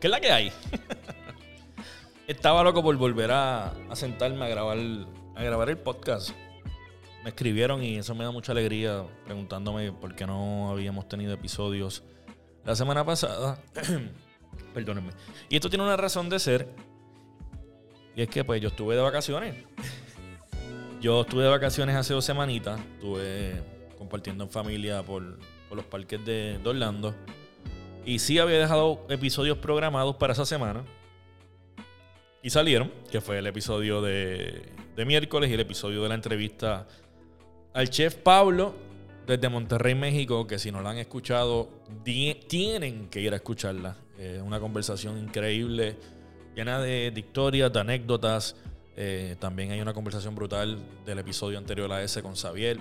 ¿Qué 0.00 0.06
es 0.06 0.10
la 0.10 0.20
que 0.20 0.32
hay? 0.32 0.50
Estaba 2.26 2.62
loco 2.64 2.82
por 2.82 2.96
volver 2.96 3.30
a, 3.32 3.74
sentarme 3.92 4.46
a 4.46 4.48
grabar, 4.48 4.78
a 5.36 5.42
grabar 5.42 5.68
el 5.68 5.76
podcast. 5.76 6.30
Me 7.22 7.28
escribieron 7.28 7.82
y 7.82 7.96
eso 7.96 8.14
me 8.14 8.24
da 8.24 8.30
mucha 8.30 8.52
alegría 8.52 9.04
preguntándome 9.26 9.92
por 9.92 10.14
qué 10.14 10.26
no 10.26 10.70
habíamos 10.70 11.06
tenido 11.06 11.34
episodios 11.34 12.02
la 12.64 12.74
semana 12.74 13.04
pasada. 13.04 13.62
Perdónenme. 14.74 15.10
Y 15.50 15.56
esto 15.56 15.68
tiene 15.68 15.84
una 15.84 15.98
razón 15.98 16.30
de 16.30 16.38
ser. 16.38 16.66
Y 18.16 18.22
es 18.22 18.28
que 18.30 18.42
pues 18.42 18.62
yo 18.62 18.68
estuve 18.68 18.96
de 18.96 19.02
vacaciones. 19.02 19.54
Yo 21.02 21.22
estuve 21.22 21.44
de 21.44 21.48
vacaciones 21.48 21.96
hace 21.96 22.12
dos 22.12 22.26
semanitas. 22.26 22.78
Estuve 22.94 23.62
compartiendo 23.96 24.44
en 24.44 24.50
familia 24.50 25.02
por, 25.02 25.38
los 25.70 25.84
parques 25.86 26.22
de 26.26 26.60
Orlando. 26.62 27.14
Y 28.04 28.18
sí 28.18 28.38
había 28.38 28.58
dejado 28.58 29.04
episodios 29.08 29.58
programados 29.58 30.16
para 30.16 30.32
esa 30.32 30.46
semana. 30.46 30.84
Y 32.42 32.50
salieron, 32.50 32.90
que 33.10 33.20
fue 33.20 33.38
el 33.38 33.46
episodio 33.46 34.00
de, 34.00 34.62
miércoles 35.06 35.50
y 35.50 35.54
el 35.54 35.60
episodio 35.60 36.02
de 36.02 36.08
la 36.10 36.14
entrevista 36.14 36.86
al 37.72 37.88
chef 37.88 38.16
Pablo 38.16 38.74
desde 39.26 39.48
Monterrey, 39.48 39.94
México, 39.94 40.46
que 40.46 40.58
si 40.58 40.70
no 40.70 40.82
la 40.82 40.90
han 40.90 40.98
escuchado, 40.98 41.70
tienen 42.04 43.08
que 43.08 43.20
ir 43.20 43.32
a 43.32 43.36
escucharla. 43.36 43.96
Es 44.18 44.42
una 44.42 44.60
conversación 44.60 45.18
increíble, 45.18 45.96
llena 46.54 46.80
de, 46.80 47.10
de 47.10 47.20
historias, 47.20 47.72
de 47.72 47.80
anécdotas. 47.80 48.56
Eh, 48.96 49.36
también 49.38 49.70
hay 49.70 49.80
una 49.80 49.94
conversación 49.94 50.34
brutal 50.34 50.78
del 51.06 51.18
episodio 51.18 51.56
anterior 51.56 51.90
a 51.92 52.02
ese 52.02 52.22
con 52.22 52.34
Xavier. 52.34 52.78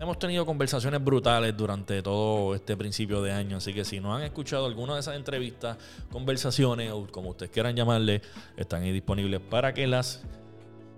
Hemos 0.00 0.16
tenido 0.20 0.46
conversaciones 0.46 1.02
brutales 1.02 1.56
durante 1.56 2.02
todo 2.02 2.54
este 2.54 2.76
principio 2.76 3.20
de 3.20 3.32
año, 3.32 3.56
así 3.56 3.74
que 3.74 3.84
si 3.84 3.98
no 3.98 4.14
han 4.14 4.22
escuchado 4.22 4.66
alguna 4.66 4.94
de 4.94 5.00
esas 5.00 5.16
entrevistas, 5.16 5.76
conversaciones 6.12 6.92
o 6.92 7.08
como 7.08 7.30
ustedes 7.30 7.50
quieran 7.50 7.74
llamarle, 7.74 8.22
están 8.56 8.82
ahí 8.82 8.92
disponibles 8.92 9.40
para 9.40 9.74
que 9.74 9.88
las 9.88 10.22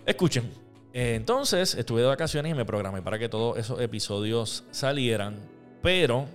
escuchen. 0.05 0.53
Eh, 0.93 1.15
entonces, 1.15 1.75
estuve 1.77 2.03
de 2.03 2.09
vacaciones 2.09 2.53
y 2.53 2.55
me 2.55 2.67
programé 2.67 3.01
para 3.01 3.19
que 3.19 3.31
todos 3.31 3.57
esos 3.57 3.81
episodios 3.81 4.65
salieran, 4.71 5.37
pero 5.81 6.27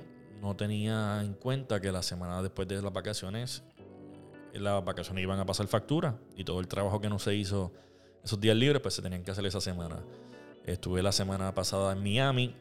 no 0.41 0.55
tenía 0.55 1.21
en 1.21 1.35
cuenta 1.35 1.79
que 1.79 1.91
la 1.91 2.01
semana 2.01 2.41
después 2.41 2.67
de 2.67 2.81
las 2.81 2.91
vacaciones, 2.91 3.63
eh, 4.53 4.59
las 4.59 4.83
vacaciones 4.83 5.21
iban 5.21 5.39
a 5.39 5.45
pasar 5.45 5.67
factura 5.67 6.17
y 6.35 6.43
todo 6.43 6.59
el 6.61 6.67
trabajo 6.67 6.99
que 6.99 7.09
no 7.09 7.19
se 7.19 7.35
hizo 7.35 7.71
esos 8.23 8.39
días 8.41 8.55
libres, 8.55 8.81
pues 8.81 8.95
se 8.95 9.03
tenían 9.03 9.23
que 9.23 9.29
hacer 9.29 9.45
esa 9.45 9.61
semana. 9.61 9.99
Estuve 10.65 11.03
la 11.03 11.11
semana 11.11 11.53
pasada 11.53 11.93
en 11.93 12.01
Miami, 12.01 12.55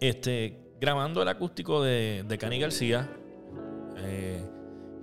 este, 0.00 0.58
grabando 0.80 1.22
el 1.22 1.28
acústico 1.28 1.80
de, 1.80 2.24
de 2.26 2.38
Cani 2.38 2.58
García. 2.58 3.08
Eh, 3.98 4.44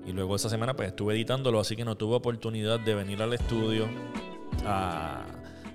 y 0.05 0.11
luego 0.11 0.35
esa 0.35 0.49
semana 0.49 0.75
pues 0.75 0.89
estuve 0.89 1.13
editándolo, 1.13 1.59
así 1.59 1.77
que 1.77 1.85
no 1.85 1.95
tuve 1.95 2.15
oportunidad 2.15 2.81
de 2.81 2.95
venir 2.95 3.21
al 3.21 3.33
estudio 3.33 3.87
a, 4.65 5.25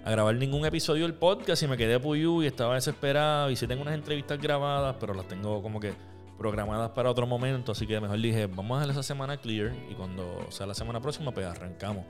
grabar 0.04 0.34
ningún 0.34 0.66
episodio 0.66 1.04
del 1.04 1.14
podcast 1.14 1.62
y 1.62 1.68
me 1.68 1.76
quedé 1.78 1.98
puyú 1.98 2.42
y 2.42 2.46
estaba 2.46 2.74
desesperado. 2.74 3.50
Y 3.50 3.56
sí 3.56 3.66
tengo 3.66 3.80
unas 3.80 3.94
entrevistas 3.94 4.38
grabadas, 4.38 4.96
pero 5.00 5.14
las 5.14 5.26
tengo 5.28 5.62
como 5.62 5.80
que 5.80 5.94
programadas 6.36 6.90
para 6.90 7.10
otro 7.10 7.26
momento. 7.26 7.72
Así 7.72 7.86
que 7.86 7.98
mejor 7.98 8.20
dije, 8.20 8.46
vamos 8.46 8.76
a 8.76 8.82
hacer 8.82 8.90
esa 8.90 9.02
semana 9.02 9.38
clear 9.38 9.72
y 9.90 9.94
cuando 9.94 10.46
sea 10.50 10.66
la 10.66 10.74
semana 10.74 11.00
próxima 11.00 11.32
pues 11.32 11.46
arrancamos. 11.46 12.04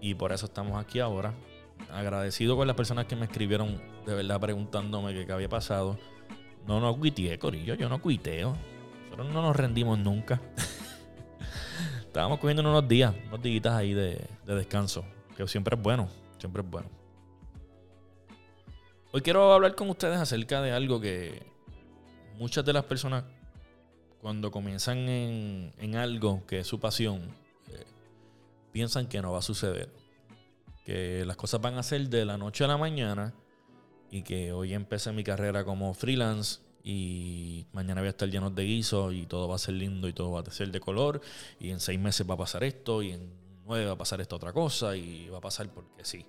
Y 0.00 0.14
por 0.14 0.32
eso 0.32 0.46
estamos 0.46 0.80
aquí 0.80 1.00
ahora 1.00 1.34
agradecido 1.90 2.56
con 2.56 2.66
las 2.66 2.76
personas 2.76 3.06
que 3.06 3.16
me 3.16 3.24
escribieron 3.24 3.80
de 4.06 4.14
verdad 4.14 4.40
preguntándome 4.40 5.26
qué, 5.26 5.32
había 5.32 5.48
pasado. 5.48 5.98
No, 6.66 6.80
no 6.80 6.96
cuiteé, 6.98 7.38
Corillo, 7.38 7.74
yo 7.74 7.88
no 7.88 8.00
cuiteo. 8.00 8.56
Nosotros 9.04 9.32
no 9.32 9.42
nos 9.42 9.56
rendimos 9.56 9.98
nunca. 9.98 10.40
Estábamos 12.00 12.38
cogiendo 12.38 12.62
unos 12.62 12.86
días, 12.86 13.14
unos 13.28 13.42
días 13.42 13.66
ahí 13.66 13.94
de, 13.94 14.24
de 14.46 14.54
descanso, 14.54 15.04
que 15.36 15.46
siempre 15.48 15.76
es 15.76 15.82
bueno, 15.82 16.08
siempre 16.38 16.62
es 16.62 16.70
bueno. 16.70 16.88
Hoy 19.12 19.20
quiero 19.20 19.52
hablar 19.52 19.74
con 19.74 19.90
ustedes 19.90 20.18
acerca 20.18 20.62
de 20.62 20.72
algo 20.72 21.00
que 21.00 21.42
muchas 22.38 22.64
de 22.64 22.72
las 22.72 22.84
personas 22.84 23.24
cuando 24.22 24.50
comienzan 24.52 24.98
en, 25.08 25.72
en 25.78 25.96
algo 25.96 26.46
que 26.46 26.60
es 26.60 26.66
su 26.66 26.78
pasión, 26.78 27.34
eh, 27.68 27.84
piensan 28.70 29.08
que 29.08 29.20
no 29.20 29.32
va 29.32 29.40
a 29.40 29.42
suceder 29.42 30.01
que 30.84 31.24
las 31.24 31.36
cosas 31.36 31.60
van 31.60 31.76
a 31.78 31.82
ser 31.82 32.08
de 32.08 32.24
la 32.24 32.36
noche 32.36 32.64
a 32.64 32.68
la 32.68 32.76
mañana 32.76 33.34
y 34.10 34.22
que 34.22 34.52
hoy 34.52 34.74
empecé 34.74 35.12
mi 35.12 35.24
carrera 35.24 35.64
como 35.64 35.94
freelance 35.94 36.60
y 36.84 37.66
mañana 37.72 38.00
voy 38.00 38.08
a 38.08 38.10
estar 38.10 38.28
lleno 38.28 38.50
de 38.50 38.64
guiso 38.64 39.12
y 39.12 39.26
todo 39.26 39.48
va 39.48 39.54
a 39.54 39.58
ser 39.58 39.74
lindo 39.74 40.08
y 40.08 40.12
todo 40.12 40.32
va 40.32 40.40
a 40.40 40.50
ser 40.50 40.70
de 40.70 40.80
color 40.80 41.20
y 41.60 41.70
en 41.70 41.80
seis 41.80 41.98
meses 41.98 42.28
va 42.28 42.34
a 42.34 42.38
pasar 42.38 42.64
esto 42.64 43.02
y 43.02 43.12
en 43.12 43.32
nueve 43.64 43.86
va 43.86 43.92
a 43.92 43.98
pasar 43.98 44.20
esta 44.20 44.36
otra 44.36 44.52
cosa 44.52 44.96
y 44.96 45.28
va 45.28 45.38
a 45.38 45.40
pasar 45.40 45.68
porque 45.68 46.04
sí. 46.04 46.26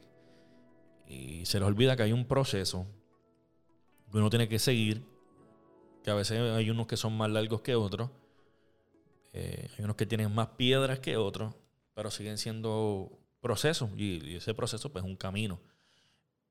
Y 1.08 1.46
se 1.46 1.60
les 1.60 1.68
olvida 1.68 1.96
que 1.96 2.04
hay 2.04 2.14
un 2.14 2.26
proceso 2.26 2.86
que 4.12 4.18
uno 4.20 4.30
tiene 4.30 4.48
que 4.48 4.60
seguir, 4.60 5.04
que 6.04 6.12
a 6.12 6.14
veces 6.14 6.40
hay 6.40 6.70
unos 6.70 6.86
que 6.86 6.98
son 6.98 7.18
más 7.18 7.32
largos 7.32 7.62
que 7.62 7.74
otros, 7.76 8.12
eh, 9.34 9.70
hay 9.76 9.84
unos 9.84 9.96
que 9.96 10.06
tienen 10.06 10.34
más 10.34 10.50
piedras 10.50 11.00
que 11.00 11.18
otros, 11.18 11.56
pero 11.96 12.12
siguen 12.12 12.38
siendo 12.38 13.23
proceso 13.44 13.92
y, 13.96 14.38
ese 14.38 14.56
proceso 14.56 14.92
pues 14.92 15.06
es 15.06 15.12
un 15.12 15.18
camino. 15.18 15.62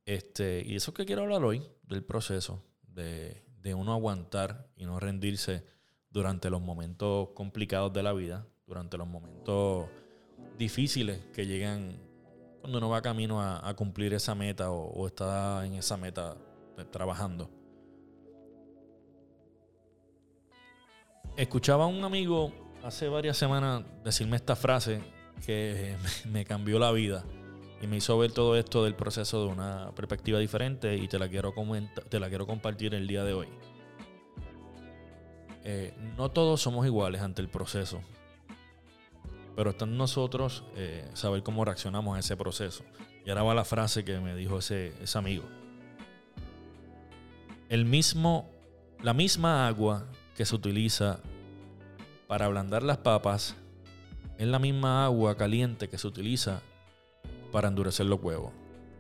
Este, 0.05 0.63
y 0.65 0.77
eso 0.77 0.93
es 0.93 0.97
que 0.97 1.07
quiero 1.07 1.23
hablar 1.23 1.43
hoy, 1.43 1.67
del 1.83 2.05
proceso, 2.05 2.63
de, 2.83 3.43
de 3.61 3.75
uno 3.75 3.93
aguantar 3.93 4.69
y 4.77 4.85
no 4.85 5.01
rendirse 5.01 5.65
durante 6.11 6.51
los 6.51 6.61
momentos 6.61 7.31
complicados 7.35 7.93
de 7.93 8.03
la 8.03 8.13
vida, 8.13 8.47
durante 8.67 8.99
los 8.99 9.09
momentos 9.09 9.89
difíciles 10.59 11.19
que 11.33 11.47
llegan 11.47 11.99
cuando 12.61 12.79
uno 12.79 12.91
va 12.91 13.03
camino 13.03 13.43
a, 13.43 13.75
cumplir 13.75 14.15
esa 14.15 14.37
meta 14.37 14.71
o, 14.71 15.07
está 15.07 15.67
en 15.67 15.75
esa 15.75 15.97
meta 15.97 16.37
trabajando. 16.93 17.51
Escuchaba 21.37 21.85
a 21.85 21.87
un 21.89 22.05
amigo 22.05 22.53
hace 22.85 23.09
varias 23.09 23.37
semanas 23.37 23.83
decirme 24.05 24.37
esta 24.37 24.55
frase 24.55 25.03
que 25.45 25.97
me 26.31 26.45
cambió 26.45 26.79
la 26.79 26.93
vida 26.93 27.25
y 27.83 27.87
me 27.89 27.97
hizo 27.97 28.17
ver 28.17 28.33
todo 28.33 28.57
esto 28.57 28.85
del 28.85 28.95
proceso 28.95 29.45
de 29.45 29.53
una 29.53 29.91
perspectiva 29.97 30.39
diferente 30.39 30.97
y 30.97 31.09
te 31.09 31.19
la 31.19 31.29
quiero, 31.29 31.53
te 32.09 32.21
la 32.21 32.29
quiero 32.29 32.47
compartir 32.47 32.95
el 32.95 33.09
día 33.09 33.25
de 33.25 33.33
hoy. 33.35 33.49
Eh, 35.65 35.93
no 36.17 36.31
todos 36.31 36.61
somos 36.61 36.87
iguales 36.87 37.23
ante 37.23 37.43
el 37.43 37.49
proceso, 37.49 38.01
pero 39.57 39.71
está 39.71 39.85
en 39.85 39.97
nosotros 39.97 40.65
eh, 40.77 41.09
saber 41.15 41.43
cómo 41.43 41.65
reaccionamos 41.65 42.17
a 42.17 42.21
ese 42.21 42.37
proceso. 42.37 42.85
Y 43.27 43.31
ahora 43.31 43.43
va 43.43 43.55
la 43.55 43.65
frase 43.65 44.05
que 44.05 44.19
me 44.21 44.37
dijo 44.37 44.59
ese, 44.59 44.93
ese 45.03 45.19
amigo. 45.19 45.45
El 47.69 47.85
mismo, 47.85 48.49
la 49.03 49.13
misma 49.13 49.67
agua 49.67 50.07
que 50.37 50.45
se 50.45 50.55
utiliza 50.55 51.21
para 52.29 52.47
ablandar 52.47 52.83
las 52.83 52.99
papas 52.99 53.57
es 54.43 54.49
la 54.49 54.59
misma 54.59 55.05
agua 55.05 55.37
caliente 55.37 55.89
que 55.89 55.99
se 55.99 56.09
utiliza 56.09 56.63
para 57.53 57.69
endurecer 57.69 58.07
los 58.07 58.21
huevos. 58.21 58.51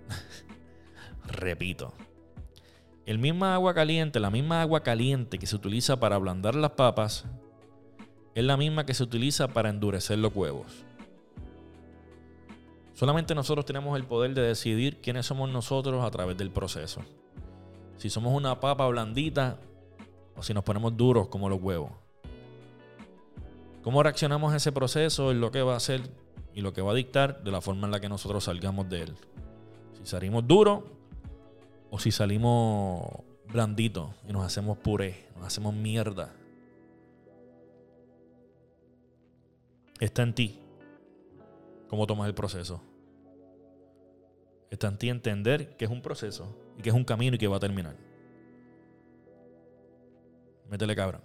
Repito. 1.26 1.92
El 3.06 3.19
misma 3.19 3.53
agua 3.54 3.75
caliente, 3.75 4.20
la 4.20 4.30
misma 4.30 4.62
agua 4.62 4.84
caliente 4.84 5.41
que 5.41 5.48
se 5.48 5.56
utiliza 5.56 5.98
para 5.98 6.14
ablandar 6.14 6.54
las 6.54 6.70
papas, 6.70 7.25
es 8.36 8.44
la 8.44 8.56
misma 8.56 8.86
que 8.86 8.94
se 8.94 9.03
utiliza 9.03 9.48
para 9.48 9.68
endurecer 9.68 10.16
los 10.16 10.33
huevos. 10.33 10.84
Solamente 12.94 13.34
nosotros 13.34 13.66
tenemos 13.66 13.97
el 13.97 14.04
poder 14.04 14.34
de 14.34 14.42
decidir 14.42 15.00
quiénes 15.00 15.27
somos 15.27 15.50
nosotros 15.50 16.04
a 16.04 16.10
través 16.12 16.39
del 16.39 16.53
proceso. 16.53 17.03
Si 17.97 18.10
somos 18.10 18.33
una 18.33 18.60
papa 18.60 18.86
blandita 18.86 19.59
o 20.36 20.42
si 20.44 20.54
nos 20.54 20.62
ponemos 20.62 20.97
duros 20.97 21.27
como 21.27 21.48
los 21.48 21.60
huevos. 21.60 22.02
Cómo 23.82 24.02
reaccionamos 24.02 24.52
a 24.52 24.56
ese 24.56 24.70
proceso 24.70 25.32
es 25.32 25.36
lo 25.36 25.50
que 25.50 25.60
va 25.60 25.74
a 25.74 25.76
hacer 25.76 26.02
y 26.54 26.60
lo 26.60 26.72
que 26.72 26.82
va 26.82 26.92
a 26.92 26.94
dictar 26.94 27.42
de 27.42 27.50
la 27.50 27.60
forma 27.60 27.86
en 27.86 27.90
la 27.90 28.00
que 28.00 28.08
nosotros 28.08 28.44
salgamos 28.44 28.88
de 28.88 29.02
él. 29.02 29.14
Si 29.94 30.06
salimos 30.06 30.46
duros 30.46 30.84
o 31.90 31.98
si 31.98 32.12
salimos 32.12 33.02
blanditos 33.52 34.10
y 34.28 34.32
nos 34.32 34.44
hacemos 34.44 34.78
puré, 34.78 35.26
nos 35.36 35.46
hacemos 35.46 35.74
mierda. 35.74 36.32
Está 39.98 40.22
en 40.22 40.34
ti 40.34 40.60
cómo 41.88 42.06
tomas 42.06 42.28
el 42.28 42.34
proceso. 42.34 42.80
Está 44.70 44.88
en 44.88 44.96
ti 44.96 45.08
entender 45.08 45.76
que 45.76 45.84
es 45.84 45.90
un 45.90 46.02
proceso 46.02 46.56
y 46.78 46.82
que 46.82 46.88
es 46.88 46.94
un 46.94 47.04
camino 47.04 47.34
y 47.34 47.38
que 47.38 47.48
va 47.48 47.56
a 47.56 47.60
terminar. 47.60 47.96
Métele 50.70 50.96
cabra. 50.96 51.20